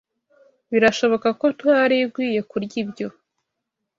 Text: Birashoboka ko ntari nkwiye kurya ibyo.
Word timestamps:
Birashoboka 0.71 1.27
ko 1.39 1.45
ntari 1.57 1.97
nkwiye 2.09 2.41
kurya 2.51 2.75
ibyo. 2.83 3.07